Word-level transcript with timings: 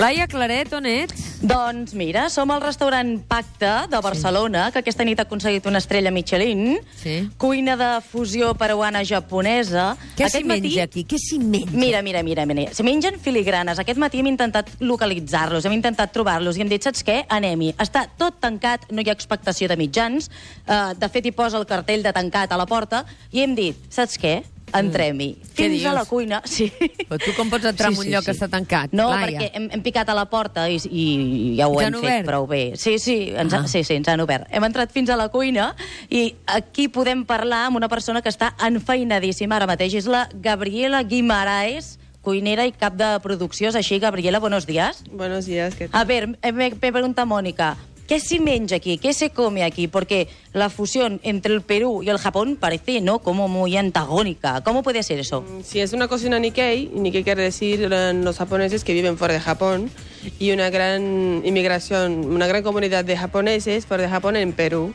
Laia 0.00 0.24
Claret, 0.32 0.70
on 0.72 0.86
ets? 0.88 1.26
Doncs 1.44 1.92
mira, 1.92 2.22
som 2.32 2.48
al 2.54 2.62
restaurant 2.62 3.10
Pacte 3.28 3.68
de 3.92 3.98
Barcelona, 4.00 4.70
que 4.72 4.80
aquesta 4.80 5.04
nit 5.04 5.18
ha 5.20 5.26
aconseguit 5.26 5.66
una 5.68 5.76
estrella 5.82 6.08
Michelin. 6.08 6.78
Sí. 6.96 7.18
Cuina 7.36 7.74
de 7.76 7.88
fusió 8.00 8.54
peruana-japonesa. 8.56 9.90
Què 10.16 10.30
s'hi 10.32 10.40
menja 10.48 10.86
aquí? 10.88 11.04
Què 11.04 11.20
s'hi 11.20 11.36
menja? 11.42 11.76
Mira, 11.76 12.00
mira, 12.00 12.22
mira, 12.24 12.46
mira. 12.48 12.72
Se 12.72 12.86
mengen 12.86 13.18
filigranes. 13.20 13.76
Aquest 13.82 14.00
matí 14.00 14.22
hem 14.24 14.30
intentat 14.32 14.70
localitzar-los, 14.80 15.68
hem 15.68 15.76
intentat 15.76 16.16
trobar-los 16.16 16.56
i 16.56 16.64
hem 16.64 16.72
dit, 16.72 16.80
saps 16.80 17.04
què? 17.04 17.18
Anem-hi. 17.28 17.74
Està 17.84 18.06
tot 18.16 18.40
tancat, 18.40 18.88
no 18.88 19.04
hi 19.04 19.12
ha 19.12 19.18
expectació 19.18 19.68
de 19.68 19.76
mitjans. 19.76 20.30
Uh, 20.64 20.94
de 20.96 21.12
fet, 21.12 21.28
hi 21.28 21.34
posa 21.36 21.60
el 21.60 21.68
cartell 21.68 22.08
de 22.08 22.14
tancat 22.16 22.56
a 22.56 22.60
la 22.60 22.64
porta 22.64 23.04
i 23.36 23.44
hem 23.44 23.52
dit, 23.52 23.76
saps 23.92 24.16
què? 24.16 24.38
Entrem-hi. 24.78 25.28
Mm. 25.38 25.48
Què 25.54 25.64
Fins 25.66 25.74
dius? 25.80 25.86
a 25.86 25.92
la 25.94 26.04
cuina. 26.04 26.42
Sí. 26.44 26.70
Però 27.08 27.18
tu 27.24 27.32
com 27.36 27.50
pots 27.50 27.64
entrar 27.64 27.90
en 27.92 27.98
un 27.98 28.10
lloc 28.10 28.24
que 28.24 28.32
està 28.32 28.48
tancat, 28.48 28.92
No, 28.92 29.08
Laia? 29.10 29.26
perquè 29.40 29.50
hem, 29.54 29.68
hem 29.72 29.82
picat 29.82 30.08
a 30.08 30.14
la 30.14 30.26
porta 30.30 30.68
i, 30.70 30.76
i 30.90 31.56
ja 31.58 31.68
ho 31.68 31.74
Ens 31.80 31.86
hem 31.88 31.94
han 31.94 32.00
fet 32.00 32.10
obert? 32.10 32.26
prou 32.26 32.46
bé. 32.46 32.62
Sí, 32.76 32.98
sí, 32.98 33.32
ens, 33.36 33.52
Ah. 33.54 33.66
sí, 33.66 33.82
sí, 33.84 33.94
ens 33.94 34.08
han 34.08 34.20
obert. 34.20 34.46
Hem 34.50 34.64
entrat 34.64 34.90
fins 34.92 35.10
a 35.10 35.16
la 35.16 35.28
cuina 35.28 35.74
i 36.08 36.34
aquí 36.46 36.88
podem 36.88 37.24
parlar 37.24 37.66
amb 37.66 37.76
una 37.76 37.88
persona 37.88 38.22
que 38.22 38.28
està 38.30 38.54
enfeinadíssima 38.66 39.56
ara 39.56 39.66
mateix. 39.66 39.94
És 39.94 40.06
la 40.06 40.28
Gabriela 40.34 41.02
Guimaraes, 41.02 41.98
cuinera 42.22 42.66
i 42.66 42.72
cap 42.72 42.94
de 43.00 43.06
producció. 43.22 43.68
És 43.70 43.74
així, 43.76 43.98
Gabriela, 43.98 44.38
buenos 44.40 44.66
días. 44.66 45.04
Buenos 45.10 45.46
días, 45.46 45.74
¿qué 45.74 45.84
A 45.86 45.88
tal? 45.88 46.06
ver, 46.06 46.28
me, 46.28 46.52
me 46.52 46.92
pregunta 46.92 47.24
Mónica, 47.24 47.76
¿qué 48.10 48.18
se 48.18 48.40
menja 48.40 48.74
aquí? 48.74 48.98
¿Qué 48.98 49.14
se 49.14 49.30
come 49.30 49.62
aquí? 49.62 49.86
Porque 49.86 50.26
la 50.52 50.68
fusión 50.68 51.20
entre 51.22 51.54
el 51.54 51.62
Perú 51.62 52.02
y 52.02 52.08
el 52.08 52.18
Japón 52.18 52.56
parece, 52.58 53.00
¿no?, 53.00 53.20
como 53.20 53.46
muy 53.46 53.76
antagónica. 53.76 54.62
¿Cómo 54.62 54.82
puede 54.82 55.04
ser 55.04 55.20
eso? 55.20 55.44
Si 55.62 55.78
es 55.78 55.92
una 55.92 56.08
cocina 56.08 56.40
Nikkei, 56.40 56.90
Nikkei 56.92 57.22
quiere 57.22 57.44
decir 57.44 57.88
eh, 57.88 58.12
los 58.14 58.38
japoneses 58.38 58.82
que 58.82 58.94
viven 58.94 59.16
fuera 59.16 59.34
de 59.34 59.38
Japón 59.38 59.92
y 60.40 60.50
una 60.50 60.70
gran 60.70 61.42
inmigración, 61.44 62.24
una 62.24 62.48
gran 62.48 62.64
comunidad 62.64 63.04
de 63.04 63.16
japoneses 63.16 63.86
fuera 63.86 64.02
de 64.02 64.08
Japón 64.08 64.34
en 64.34 64.54
Perú. 64.54 64.92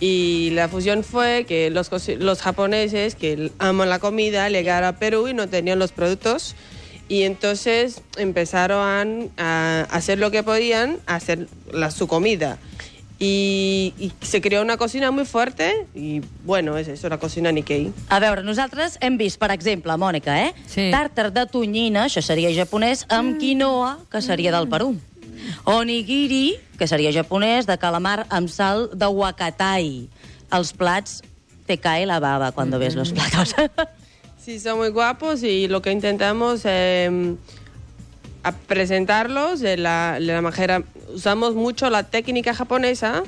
Y 0.00 0.50
la 0.50 0.68
fusión 0.68 1.04
fue 1.04 1.44
que 1.46 1.70
los, 1.70 1.92
los 2.18 2.42
japoneses 2.42 3.14
que 3.14 3.52
aman 3.60 3.88
la 3.88 4.00
comida 4.00 4.48
llegaron 4.48 4.88
a 4.88 4.98
Perú 4.98 5.28
y 5.28 5.34
no 5.34 5.48
tenían 5.48 5.78
los 5.78 5.92
productos 5.92 6.56
y 7.08 7.22
entonces 7.22 8.02
empezaron 8.16 9.30
a 9.38 9.86
hacer 9.90 10.18
lo 10.18 10.30
que 10.30 10.42
podían, 10.42 10.98
a 11.06 11.16
hacer 11.16 11.48
la, 11.72 11.90
su 11.90 12.06
comida. 12.06 12.58
Y, 13.18 13.94
y 13.98 14.12
se 14.20 14.40
creó 14.40 14.62
una 14.62 14.76
cocina 14.76 15.10
muy 15.10 15.24
fuerte 15.24 15.86
y 15.92 16.20
bueno, 16.44 16.78
es 16.78 16.86
eso, 16.86 17.08
la 17.08 17.18
cocina 17.18 17.50
Nikkei. 17.50 17.92
A 18.08 18.20
veure, 18.20 18.44
nosaltres 18.44 18.96
hem 19.00 19.16
vist, 19.18 19.40
per 19.40 19.50
exemple, 19.50 19.96
Mònica, 19.98 20.36
eh? 20.44 20.52
Sí. 20.70 20.86
Tàrtar 20.94 21.32
de 21.34 21.42
tonyina, 21.50 22.04
això 22.06 22.22
seria 22.22 22.52
japonès, 22.54 23.08
amb 23.10 23.40
quinoa, 23.40 23.96
que 24.12 24.22
seria 24.22 24.54
del 24.54 24.70
Perú. 24.70 24.92
Onigiri, 25.64 26.60
que 26.78 26.86
seria 26.86 27.10
japonès, 27.10 27.66
de 27.66 27.74
calamar 27.82 28.28
amb 28.30 28.52
sal 28.52 28.86
de 28.94 29.10
wakatai. 29.10 30.06
Els 30.54 30.72
plats 30.78 31.22
te 31.66 31.76
cae 31.82 32.06
la 32.06 32.20
baba 32.20 32.52
cuando 32.52 32.78
ves 32.78 32.94
los 32.94 33.10
platos. 33.10 33.56
Sí, 34.48 34.58
son 34.60 34.78
muy 34.78 34.88
guapos 34.88 35.42
y 35.42 35.68
lo 35.68 35.82
que 35.82 35.92
intentamos 35.92 36.62
eh, 36.64 37.36
presentarlos 38.66 39.60
de 39.60 39.76
la, 39.76 40.14
de 40.14 40.24
la 40.24 40.40
manera... 40.40 40.84
Usamos 41.12 41.54
mucho 41.54 41.90
la 41.90 42.04
técnica 42.04 42.54
japonesa, 42.54 43.24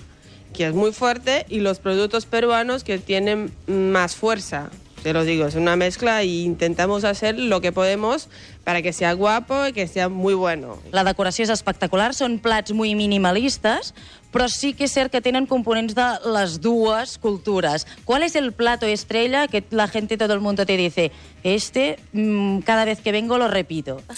que 0.55 0.69
es 0.69 0.73
muy 0.73 0.93
fuerte, 0.93 1.45
y 1.51 1.61
los 1.61 1.79
productos 1.79 2.25
peruanos 2.25 2.85
que 2.85 2.97
tienen 2.97 3.53
más 3.67 4.17
fuerza. 4.17 4.71
Te 5.03 5.15
lo 5.15 5.25
digo, 5.25 5.47
es 5.47 5.55
una 5.55 5.77
mezcla 5.77 6.23
y 6.25 6.43
intentamos 6.45 7.05
hacer 7.05 7.39
lo 7.39 7.62
que 7.62 7.73
podemos 7.73 8.29
para 8.65 8.83
que 8.83 8.93
sea 8.93 9.15
guapo 9.15 9.67
y 9.69 9.73
que 9.73 9.89
sea 9.89 10.11
muy 10.11 10.34
bueno. 10.34 10.77
La 10.92 11.05
decoració 11.05 11.47
és 11.47 11.51
espectacular, 11.55 12.11
són 12.12 12.37
plats 12.39 12.75
muy 12.77 12.92
minimalistes, 12.95 13.95
però 14.31 14.45
sí 14.53 14.75
que 14.77 14.84
és 14.84 14.92
cert 14.92 15.09
que 15.11 15.23
tenen 15.25 15.47
components 15.48 15.97
de 15.97 16.05
les 16.35 16.58
dues 16.61 17.17
cultures. 17.17 17.86
¿Cuál 18.05 18.23
es 18.29 18.36
el 18.36 18.52
plato 18.52 18.85
estrella 18.85 19.48
que 19.48 19.64
la 19.70 19.89
gente, 19.89 20.19
todo 20.19 20.35
el 20.35 20.41
mundo 20.41 20.67
te 20.67 20.77
dice, 20.77 21.11
este, 21.45 21.97
mm, 22.13 22.58
cada 22.61 22.85
vez 22.85 23.01
que 23.01 23.13
vengo 23.13 23.39
lo 23.39 23.48
repito? 23.48 24.03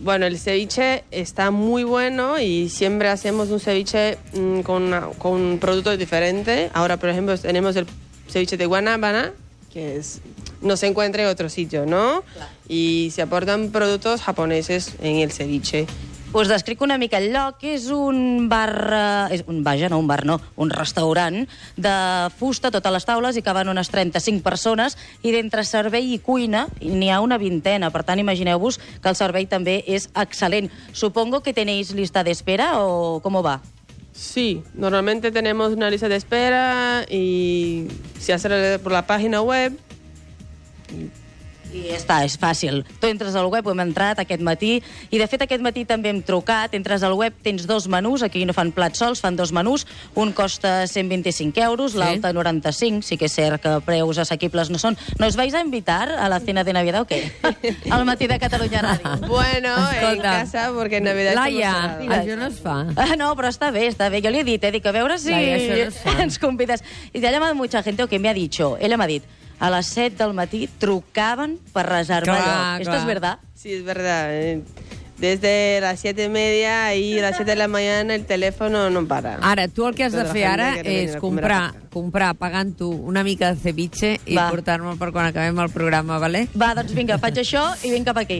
Bueno, 0.00 0.26
el 0.26 0.38
ceviche 0.38 1.02
está 1.10 1.50
muy 1.50 1.82
bueno 1.82 2.38
y 2.38 2.68
siempre 2.68 3.08
hacemos 3.08 3.48
un 3.48 3.58
ceviche 3.58 4.16
mm, 4.32 4.60
con, 4.60 4.84
una- 4.84 5.08
con 5.18 5.32
un 5.32 5.58
producto 5.58 5.96
diferente. 5.96 6.70
Ahora, 6.72 6.98
por 6.98 7.08
ejemplo, 7.08 7.36
tenemos 7.36 7.74
el 7.74 7.84
ceviche 8.28 8.56
de 8.56 8.66
guanábana, 8.66 9.32
que 9.78 9.96
es, 9.96 10.20
no 10.60 10.76
se 10.76 10.88
encuentra 10.88 11.22
en 11.22 11.28
otro 11.28 11.48
sitio, 11.48 11.86
¿no? 11.86 12.24
Y 12.68 13.10
se 13.12 13.22
aportan 13.22 13.70
productos 13.70 14.20
japoneses 14.22 14.94
en 15.00 15.16
el 15.16 15.30
ceviche. 15.30 15.86
Us 16.32 16.48
descric 16.48 16.82
una 16.82 16.98
mica 16.98 17.16
el 17.16 17.30
lloc. 17.32 17.62
És 17.64 17.86
un 17.94 18.50
bar... 18.50 18.72
Eh, 18.92 19.38
és 19.38 19.44
un, 19.48 19.62
vaja, 19.64 19.88
no 19.88 20.00
un 20.02 20.10
bar, 20.10 20.26
no. 20.28 20.36
Un 20.60 20.68
restaurant 20.74 21.46
de 21.78 21.94
fusta, 22.36 22.72
totes 22.74 22.92
les 22.92 23.08
taules, 23.08 23.38
i 23.38 23.44
caben 23.46 23.70
unes 23.72 23.88
35 23.88 24.44
persones, 24.44 24.98
i 25.22 25.32
d'entre 25.32 25.64
servei 25.64 26.12
i 26.12 26.20
cuina 26.20 26.66
n'hi 26.82 27.08
ha 27.08 27.22
una 27.24 27.40
vintena. 27.40 27.88
Per 27.94 28.04
tant, 28.04 28.20
imagineu-vos 28.20 28.76
que 29.00 29.08
el 29.08 29.16
servei 29.16 29.48
també 29.48 29.80
és 29.86 30.10
excel·lent. 30.12 30.68
Supongo 30.92 31.40
que 31.40 31.56
tenéis 31.56 31.94
lista 31.96 32.26
de 32.26 32.36
espera 32.36 32.74
o 32.82 33.22
com 33.24 33.40
va? 33.40 33.60
Sí, 34.18 34.64
normalmente 34.74 35.30
tenemos 35.30 35.72
una 35.72 35.88
lista 35.88 36.08
de 36.08 36.16
espera 36.16 37.06
y 37.08 37.86
se 38.18 38.32
hace 38.32 38.80
por 38.80 38.90
la 38.90 39.06
página 39.06 39.42
web. 39.42 39.78
I 41.78 41.90
ja 41.92 41.96
està, 41.98 42.18
és 42.26 42.34
fàcil. 42.40 42.82
Tu 43.00 43.06
entres 43.10 43.34
al 43.38 43.46
web, 43.52 43.66
hem 43.70 43.80
entrat 43.84 44.18
aquest 44.22 44.42
matí, 44.44 44.78
i 45.10 45.18
de 45.20 45.26
fet 45.30 45.42
aquest 45.44 45.62
matí 45.64 45.84
també 45.88 46.10
hem 46.10 46.20
trucat, 46.26 46.74
entres 46.74 47.02
al 47.06 47.14
web, 47.18 47.34
tens 47.44 47.66
dos 47.68 47.86
menús, 47.88 48.22
aquí 48.26 48.44
no 48.48 48.52
fan 48.56 48.72
plats 48.74 48.98
sols, 48.98 49.20
fan 49.22 49.36
dos 49.38 49.52
menús, 49.52 49.86
un 50.14 50.32
costa 50.32 50.86
125 50.86 51.60
euros, 51.62 51.92
Sí. 51.92 51.98
l'altre 51.98 52.32
95, 52.32 53.02
sí 53.02 53.16
que 53.16 53.26
és 53.26 53.32
cert 53.32 53.62
que 53.62 53.76
preus 53.86 54.18
assequibles 54.18 54.70
no 54.70 54.78
són. 54.78 54.96
¿Nos 55.18 55.36
vais 55.36 55.54
a 55.54 55.60
invitar 55.60 56.10
a 56.10 56.28
la 56.28 56.40
cena 56.40 56.64
de 56.64 56.72
Navidad 56.72 57.02
o 57.02 57.06
qué? 57.06 57.32
al 57.90 58.04
matí 58.04 58.26
de 58.26 58.38
Catalunya 58.38 58.82
Ràdio. 58.82 59.26
Bueno, 59.28 59.74
en 59.76 59.94
Escolta, 59.94 60.22
casa, 60.22 60.70
porque 60.74 60.96
en 60.98 61.04
Navidad 61.04 61.34
Laia, 61.34 61.98
això 62.00 62.36
no 62.36 62.46
es 62.46 62.58
fa. 62.60 62.86
Ah, 62.96 63.14
no, 63.16 63.34
però 63.36 63.48
està 63.48 63.70
bé, 63.70 63.86
està 63.88 64.08
bé. 64.10 64.20
Jo 64.24 64.30
li 64.30 64.40
he 64.40 64.44
dit, 64.44 64.62
eh, 64.64 64.72
dic, 64.72 64.86
a 64.86 64.92
veure 64.92 65.18
si 65.18 65.30
Laia, 65.30 65.90
no 66.04 66.20
ens 66.26 66.38
convides. 66.38 66.82
I 67.12 67.24
ha 67.24 67.32
llamat 67.32 67.54
mucha 67.54 67.82
gente, 67.82 68.02
o 68.02 68.08
que 68.08 68.18
me 68.18 68.28
ha 68.28 68.34
dicho, 68.34 68.76
ella 68.80 68.96
m'ha 68.96 69.06
dit, 69.06 69.22
a 69.58 69.70
les 69.70 69.86
7 69.86 70.16
del 70.22 70.34
matí 70.34 70.68
trucaven 70.78 71.58
per 71.72 71.86
reservar 71.86 72.36
Clar, 72.36 72.46
lloc. 72.46 72.80
Esto 72.80 72.90
clar. 72.90 73.00
es 73.00 73.06
verdad? 73.06 73.38
Sí, 73.54 73.72
es 73.72 73.84
verdad. 73.84 74.30
Desde 75.18 75.80
las 75.80 75.98
siete 75.98 76.26
y 76.26 76.28
media 76.28 76.94
y 76.94 77.20
las 77.20 77.34
7 77.34 77.50
de 77.50 77.56
la 77.56 77.66
mañana 77.66 78.14
el 78.14 78.24
teléfono 78.24 78.88
no 78.88 79.04
para. 79.08 79.34
Ara, 79.42 79.66
tu 79.66 79.84
el 79.88 79.96
que 79.96 80.04
has 80.04 80.12
de 80.12 80.18
Tota 80.22 80.28
la 80.28 80.32
fer 80.32 80.42
gent 80.44 80.52
ara 80.60 80.82
que 80.84 80.92
és 81.02 81.16
a 81.16 81.18
comer 81.18 81.42
a 81.42 81.48
comprar, 81.48 81.88
comprar 81.90 82.28
pagant 82.38 82.76
tu 82.78 82.86
una 82.92 83.24
mica 83.26 83.48
de 83.50 83.58
ceviche 83.58 84.12
i 84.26 84.36
Va. 84.36 84.44
portar-me'l 84.52 84.94
per 85.00 85.08
quan 85.10 85.26
acabem 85.26 85.58
el 85.58 85.70
programa, 85.74 86.20
vale? 86.22 86.44
Va, 86.54 86.68
doncs 86.78 86.94
vinga, 86.94 87.16
faig 87.18 87.40
això 87.42 87.64
i 87.82 87.90
vinc 87.90 88.06
cap 88.06 88.20
aquí. 88.22 88.36